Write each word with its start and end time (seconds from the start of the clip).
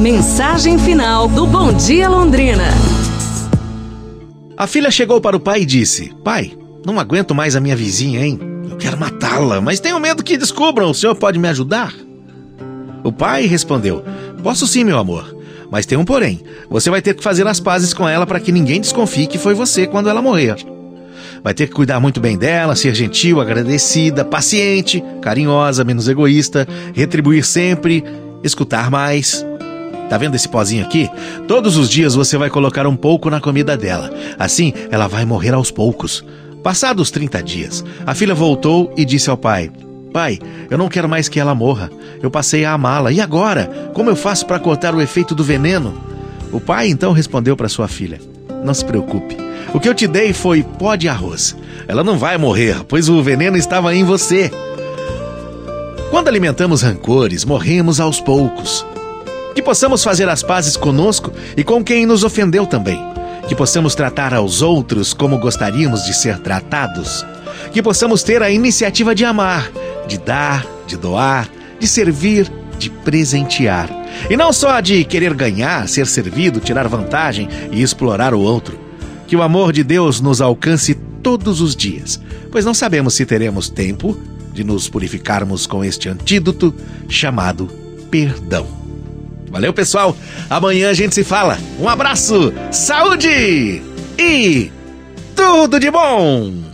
Mensagem 0.00 0.78
final 0.78 1.28
do 1.28 1.46
Bom 1.46 1.74
Dia 1.74 2.08
Londrina. 2.08 2.64
A 4.56 4.66
filha 4.66 4.90
chegou 4.90 5.20
para 5.20 5.36
o 5.36 5.40
pai 5.40 5.60
e 5.60 5.66
disse: 5.66 6.10
Pai, 6.24 6.56
não 6.86 6.98
aguento 6.98 7.34
mais 7.34 7.54
a 7.54 7.60
minha 7.60 7.76
vizinha, 7.76 8.24
hein? 8.24 8.40
Eu 8.70 8.78
quero 8.78 8.98
matá-la, 8.98 9.60
mas 9.60 9.78
tenho 9.78 10.00
medo 10.00 10.24
que 10.24 10.38
descubram. 10.38 10.90
O 10.90 10.94
senhor 10.94 11.14
pode 11.16 11.38
me 11.38 11.48
ajudar? 11.48 11.92
O 13.04 13.12
pai 13.12 13.44
respondeu: 13.44 14.02
Posso 14.42 14.66
sim, 14.66 14.84
meu 14.84 14.96
amor. 14.96 15.36
Mas 15.70 15.84
tem 15.84 15.98
um 15.98 16.04
porém. 16.06 16.40
Você 16.70 16.88
vai 16.88 17.02
ter 17.02 17.12
que 17.12 17.22
fazer 17.22 17.46
as 17.46 17.60
pazes 17.60 17.92
com 17.92 18.08
ela 18.08 18.26
para 18.26 18.40
que 18.40 18.50
ninguém 18.50 18.80
desconfie 18.80 19.26
que 19.26 19.36
foi 19.36 19.52
você 19.52 19.86
quando 19.86 20.08
ela 20.08 20.22
morrer. 20.22 20.56
Vai 21.44 21.52
ter 21.52 21.66
que 21.66 21.74
cuidar 21.74 22.00
muito 22.00 22.20
bem 22.20 22.38
dela, 22.38 22.74
ser 22.74 22.94
gentil, 22.94 23.38
agradecida, 23.38 24.24
paciente, 24.24 25.04
carinhosa, 25.20 25.84
menos 25.84 26.08
egoísta, 26.08 26.66
retribuir 26.94 27.44
sempre, 27.44 28.02
escutar 28.42 28.90
mais. 28.90 29.44
Tá 30.10 30.18
vendo 30.18 30.34
esse 30.34 30.48
pozinho 30.48 30.84
aqui? 30.84 31.08
Todos 31.46 31.76
os 31.76 31.88
dias 31.88 32.16
você 32.16 32.36
vai 32.36 32.50
colocar 32.50 32.84
um 32.84 32.96
pouco 32.96 33.30
na 33.30 33.40
comida 33.40 33.76
dela. 33.76 34.10
Assim, 34.36 34.72
ela 34.90 35.06
vai 35.06 35.24
morrer 35.24 35.54
aos 35.54 35.70
poucos. 35.70 36.24
Passados 36.64 37.12
30 37.12 37.40
dias, 37.44 37.84
a 38.04 38.12
filha 38.12 38.34
voltou 38.34 38.92
e 38.96 39.04
disse 39.04 39.30
ao 39.30 39.36
pai: 39.36 39.70
Pai, 40.12 40.40
eu 40.68 40.76
não 40.76 40.88
quero 40.88 41.08
mais 41.08 41.28
que 41.28 41.38
ela 41.38 41.54
morra. 41.54 41.88
Eu 42.20 42.28
passei 42.28 42.64
a 42.64 42.72
amá-la. 42.72 43.12
E 43.12 43.20
agora? 43.20 43.90
Como 43.94 44.10
eu 44.10 44.16
faço 44.16 44.44
para 44.46 44.58
cortar 44.58 44.96
o 44.96 45.00
efeito 45.00 45.32
do 45.32 45.44
veneno? 45.44 45.94
O 46.52 46.58
pai 46.58 46.88
então 46.88 47.12
respondeu 47.12 47.56
para 47.56 47.68
sua 47.68 47.86
filha: 47.86 48.20
Não 48.64 48.74
se 48.74 48.84
preocupe. 48.84 49.36
O 49.72 49.78
que 49.78 49.88
eu 49.88 49.94
te 49.94 50.08
dei 50.08 50.32
foi 50.32 50.64
pó 50.64 50.96
de 50.96 51.08
arroz. 51.08 51.56
Ela 51.86 52.02
não 52.02 52.18
vai 52.18 52.36
morrer, 52.36 52.82
pois 52.88 53.08
o 53.08 53.22
veneno 53.22 53.56
estava 53.56 53.94
em 53.94 54.02
você. 54.02 54.50
Quando 56.10 56.26
alimentamos 56.26 56.82
rancores, 56.82 57.44
morremos 57.44 58.00
aos 58.00 58.20
poucos. 58.20 58.84
Que 59.54 59.62
possamos 59.62 60.02
fazer 60.02 60.28
as 60.28 60.42
pazes 60.42 60.76
conosco 60.76 61.32
e 61.56 61.64
com 61.64 61.82
quem 61.82 62.06
nos 62.06 62.24
ofendeu 62.24 62.66
também. 62.66 62.98
Que 63.48 63.54
possamos 63.54 63.94
tratar 63.94 64.32
aos 64.32 64.62
outros 64.62 65.12
como 65.12 65.38
gostaríamos 65.38 66.04
de 66.04 66.14
ser 66.14 66.38
tratados. 66.38 67.24
Que 67.72 67.82
possamos 67.82 68.22
ter 68.22 68.42
a 68.42 68.50
iniciativa 68.50 69.14
de 69.14 69.24
amar, 69.24 69.70
de 70.06 70.18
dar, 70.18 70.64
de 70.86 70.96
doar, 70.96 71.48
de 71.78 71.86
servir, 71.86 72.50
de 72.78 72.90
presentear. 72.90 73.90
E 74.28 74.36
não 74.36 74.52
só 74.52 74.80
de 74.80 75.04
querer 75.04 75.34
ganhar, 75.34 75.88
ser 75.88 76.06
servido, 76.06 76.60
tirar 76.60 76.88
vantagem 76.88 77.48
e 77.70 77.82
explorar 77.82 78.34
o 78.34 78.40
outro. 78.40 78.78
Que 79.26 79.36
o 79.36 79.42
amor 79.42 79.72
de 79.72 79.84
Deus 79.84 80.20
nos 80.20 80.40
alcance 80.40 80.94
todos 81.22 81.60
os 81.60 81.76
dias, 81.76 82.20
pois 82.50 82.64
não 82.64 82.74
sabemos 82.74 83.14
se 83.14 83.26
teremos 83.26 83.68
tempo 83.68 84.18
de 84.52 84.64
nos 84.64 84.88
purificarmos 84.88 85.66
com 85.66 85.84
este 85.84 86.08
antídoto 86.08 86.74
chamado 87.08 87.66
perdão. 88.10 88.79
Valeu, 89.50 89.72
pessoal! 89.72 90.16
Amanhã 90.48 90.90
a 90.90 90.94
gente 90.94 91.14
se 91.14 91.24
fala. 91.24 91.58
Um 91.78 91.88
abraço, 91.88 92.52
saúde 92.70 93.82
e 94.18 94.70
tudo 95.34 95.80
de 95.80 95.90
bom! 95.90 96.69